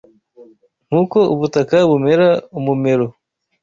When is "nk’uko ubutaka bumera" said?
0.87-2.27